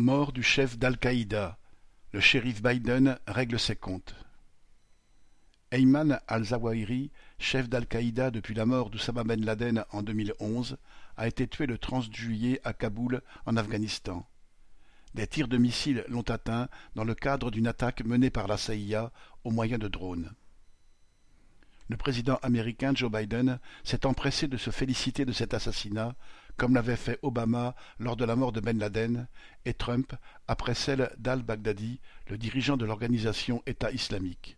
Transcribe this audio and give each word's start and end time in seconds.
Mort 0.00 0.32
du 0.32 0.42
chef 0.42 0.78
d'Al-Qaïda, 0.78 1.58
le 2.12 2.20
shérif 2.20 2.62
Biden 2.62 3.18
règle 3.26 3.58
ses 3.58 3.76
comptes. 3.76 4.14
Ayman 5.70 6.18
al-Zawahiri, 6.26 7.10
chef 7.38 7.68
d'Al-Qaïda 7.68 8.30
depuis 8.30 8.54
la 8.54 8.64
mort 8.64 8.88
d'Oussama 8.88 9.24
Ben 9.24 9.44
Laden 9.44 9.84
en 9.90 10.02
2011, 10.02 10.78
a 11.18 11.28
été 11.28 11.46
tué 11.46 11.66
le 11.66 11.76
30 11.76 12.16
juillet 12.16 12.62
à 12.64 12.72
Kaboul, 12.72 13.20
en 13.44 13.58
Afghanistan. 13.58 14.26
Des 15.12 15.26
tirs 15.26 15.48
de 15.48 15.58
missiles 15.58 16.06
l'ont 16.08 16.22
atteint 16.22 16.70
dans 16.94 17.04
le 17.04 17.14
cadre 17.14 17.50
d'une 17.50 17.66
attaque 17.66 18.02
menée 18.02 18.30
par 18.30 18.48
la 18.48 18.56
CIA 18.56 19.12
au 19.44 19.50
moyen 19.50 19.76
de 19.76 19.88
drones. 19.88 20.32
Le 21.90 21.98
président 21.98 22.36
américain 22.36 22.92
Joe 22.94 23.12
Biden 23.12 23.58
s'est 23.84 24.06
empressé 24.06 24.48
de 24.48 24.56
se 24.56 24.70
féliciter 24.70 25.26
de 25.26 25.32
cet 25.32 25.52
assassinat, 25.52 26.14
comme 26.56 26.74
l'avait 26.74 26.96
fait 26.96 27.18
Obama 27.22 27.74
lors 27.98 28.16
de 28.16 28.24
la 28.24 28.36
mort 28.36 28.52
de 28.52 28.60
Ben 28.60 28.78
Laden, 28.78 29.26
et 29.64 29.74
Trump 29.74 30.14
après 30.48 30.74
celle 30.74 31.10
d'al-Baghdadi, 31.18 32.00
le 32.28 32.38
dirigeant 32.38 32.76
de 32.76 32.84
l'organisation 32.84 33.62
État 33.66 33.90
islamique. 33.90 34.56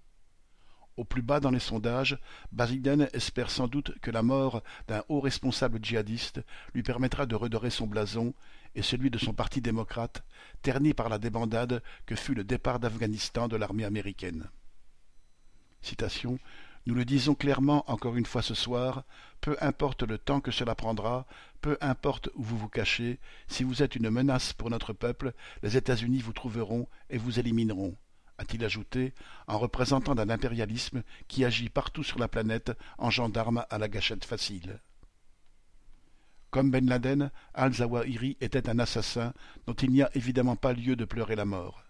Au 0.96 1.04
plus 1.04 1.22
bas 1.22 1.40
dans 1.40 1.50
les 1.50 1.58
sondages, 1.58 2.18
Biden 2.52 3.08
espère 3.14 3.50
sans 3.50 3.66
doute 3.66 3.98
que 4.00 4.10
la 4.10 4.22
mort 4.22 4.62
d'un 4.88 5.02
haut 5.08 5.20
responsable 5.20 5.78
djihadiste 5.82 6.42
lui 6.74 6.82
permettra 6.82 7.24
de 7.24 7.34
redorer 7.34 7.70
son 7.70 7.86
blason 7.86 8.34
et 8.74 8.82
celui 8.82 9.10
de 9.10 9.18
son 9.18 9.32
parti 9.32 9.60
démocrate, 9.60 10.22
terni 10.60 10.92
par 10.92 11.08
la 11.08 11.18
débandade 11.18 11.82
que 12.06 12.14
fut 12.14 12.34
le 12.34 12.44
départ 12.44 12.78
d'Afghanistan 12.78 13.48
de 13.48 13.56
l'armée 13.56 13.84
américaine. 13.84 14.48
Nous 16.86 16.94
le 16.94 17.04
disons 17.04 17.34
clairement 17.34 17.84
encore 17.90 18.16
une 18.16 18.26
fois 18.26 18.42
ce 18.42 18.54
soir, 18.54 19.04
peu 19.40 19.56
importe 19.60 20.02
le 20.02 20.18
temps 20.18 20.40
que 20.40 20.50
cela 20.50 20.74
prendra, 20.74 21.26
peu 21.60 21.78
importe 21.80 22.28
où 22.34 22.42
vous 22.42 22.58
vous 22.58 22.68
cachez, 22.68 23.20
si 23.46 23.62
vous 23.62 23.82
êtes 23.82 23.94
une 23.94 24.10
menace 24.10 24.52
pour 24.52 24.68
notre 24.68 24.92
peuple, 24.92 25.32
les 25.62 25.76
États-Unis 25.76 26.20
vous 26.20 26.32
trouveront 26.32 26.88
et 27.08 27.18
vous 27.18 27.38
élimineront, 27.38 27.96
a-t-il 28.38 28.64
ajouté, 28.64 29.14
en 29.46 29.58
représentant 29.58 30.14
d'un 30.14 30.28
impérialisme 30.28 31.02
qui 31.28 31.44
agit 31.44 31.68
partout 31.68 32.02
sur 32.02 32.18
la 32.18 32.28
planète 32.28 32.72
en 32.98 33.10
gendarme 33.10 33.64
à 33.70 33.78
la 33.78 33.88
gâchette 33.88 34.24
facile. 34.24 34.80
Comme 36.50 36.70
Ben 36.70 36.86
Laden, 36.86 37.30
Al-Zawahiri 37.54 38.36
était 38.40 38.68
un 38.68 38.78
assassin 38.78 39.32
dont 39.66 39.74
il 39.74 39.90
n'y 39.90 40.02
a 40.02 40.10
évidemment 40.14 40.56
pas 40.56 40.72
lieu 40.72 40.96
de 40.96 41.04
pleurer 41.04 41.36
la 41.36 41.46
mort. 41.46 41.82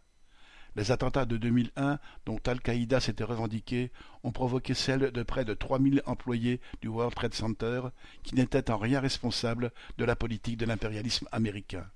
Les 0.75 0.91
attentats 0.91 1.27
de 1.27 1.37
2001, 1.37 1.99
dont 2.25 2.39
Al-Qaïda 2.47 3.01
s'était 3.01 3.25
revendiqué, 3.25 3.91
ont 4.23 4.33
provoqué 4.33 4.73
celle 4.73 5.11
de 5.11 5.23
près 5.23 5.45
de 5.45 5.53
3000 5.53 6.03
employés 6.07 6.61
du 6.81 6.89
World 6.89 7.15
Trade 7.15 7.35
Center, 7.35 7.83
qui 8.23 8.35
n'étaient 8.35 8.71
en 8.71 8.79
rien 8.79 9.01
responsables 9.01 9.73
de 9.99 10.05
la 10.05 10.17
politique 10.17 10.57
de 10.57 10.65
l'impérialisme 10.65 11.29
américain. 11.31 11.87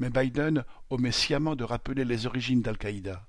Mais 0.00 0.10
Biden 0.10 0.64
omet 0.90 1.12
sciemment 1.12 1.54
de 1.54 1.64
rappeler 1.64 2.04
les 2.04 2.26
origines 2.26 2.62
d'Al-Qaïda. 2.62 3.26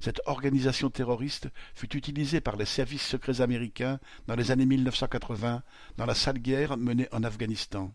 Cette 0.00 0.22
organisation 0.26 0.90
terroriste 0.90 1.48
fut 1.74 1.96
utilisée 1.96 2.40
par 2.40 2.56
les 2.56 2.64
services 2.64 3.02
secrets 3.02 3.40
américains 3.40 3.98
dans 4.26 4.36
les 4.36 4.50
années 4.50 4.66
1980 4.66 5.62
dans 5.96 6.06
la 6.06 6.14
sale 6.14 6.38
guerre 6.38 6.76
menée 6.76 7.08
en 7.12 7.24
Afghanistan. 7.24 7.92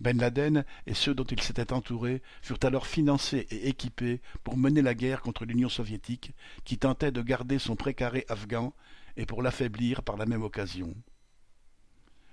Ben 0.00 0.18
Laden 0.18 0.64
et 0.86 0.94
ceux 0.94 1.14
dont 1.14 1.24
il 1.24 1.40
s'était 1.40 1.72
entouré 1.72 2.22
furent 2.42 2.58
alors 2.62 2.86
financés 2.86 3.46
et 3.50 3.68
équipés 3.68 4.20
pour 4.42 4.56
mener 4.56 4.82
la 4.82 4.94
guerre 4.94 5.22
contre 5.22 5.44
l'Union 5.44 5.68
soviétique, 5.68 6.32
qui 6.64 6.78
tentait 6.78 7.12
de 7.12 7.22
garder 7.22 7.58
son 7.58 7.76
précaré 7.76 8.24
afghan 8.28 8.72
et 9.16 9.26
pour 9.26 9.42
l'affaiblir 9.42 10.02
par 10.02 10.16
la 10.16 10.26
même 10.26 10.42
occasion. 10.42 10.94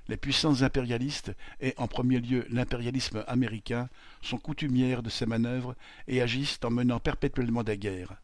Les 0.07 0.17
puissances 0.17 0.63
impérialistes, 0.63 1.31
et 1.59 1.73
en 1.77 1.87
premier 1.87 2.19
lieu 2.19 2.45
l'impérialisme 2.49 3.23
américain, 3.27 3.87
sont 4.21 4.39
coutumières 4.39 5.03
de 5.03 5.09
ces 5.09 5.25
manœuvres 5.25 5.75
et 6.07 6.21
agissent 6.21 6.59
en 6.63 6.71
menant 6.71 6.99
perpétuellement 6.99 7.63
des 7.63 7.77
guerres. 7.77 8.21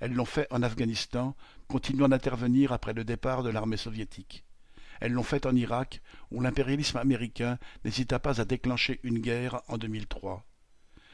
Elles 0.00 0.12
l'ont 0.12 0.26
fait 0.26 0.46
en 0.50 0.62
Afghanistan, 0.62 1.34
continuant 1.66 2.08
d'intervenir 2.08 2.72
après 2.72 2.92
le 2.92 3.04
départ 3.04 3.42
de 3.42 3.50
l'armée 3.50 3.78
soviétique. 3.78 4.44
Elles 5.04 5.12
l'ont 5.12 5.22
fait 5.22 5.44
en 5.44 5.54
Irak, 5.54 6.00
où 6.30 6.40
l'impérialisme 6.40 6.96
américain 6.96 7.58
n'hésita 7.84 8.18
pas 8.18 8.40
à 8.40 8.46
déclencher 8.46 9.00
une 9.02 9.18
guerre 9.18 9.60
en 9.68 9.76
2003. 9.76 10.46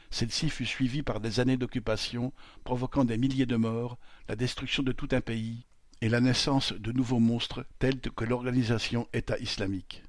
Celle-ci 0.09 0.49
fut 0.49 0.65
suivie 0.65 1.03
par 1.03 1.19
des 1.19 1.41
années 1.41 1.57
d'occupation, 1.57 2.31
provoquant 2.63 3.03
des 3.03 3.17
milliers 3.17 3.45
de 3.45 3.57
morts, 3.57 3.97
la 4.29 4.37
destruction 4.37 4.81
de 4.81 4.93
tout 4.93 5.09
un 5.11 5.19
pays 5.19 5.65
et 5.99 6.07
la 6.07 6.21
naissance 6.21 6.71
de 6.71 6.93
nouveaux 6.93 7.19
monstres 7.19 7.65
tels 7.79 7.99
que 7.99 8.23
l'organisation 8.23 9.09
État 9.11 9.37
islamique. 9.39 10.03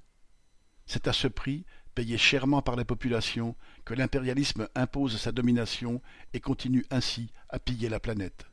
C'est 0.87 1.09
à 1.09 1.13
ce 1.13 1.27
prix, 1.27 1.67
payé 1.97 2.19
chèrement 2.19 2.63
par 2.63 2.77
les 2.77 2.85
populations, 2.85 3.57
que 3.85 3.95
l'impérialisme 3.95 4.69
impose 4.77 5.21
sa 5.21 5.33
domination 5.33 6.01
et 6.35 6.41
continue 6.41 6.87
ainsi 6.93 7.33
à 7.49 7.59
piller 7.59 7.89
la 7.89 7.99
planète. 7.99 8.47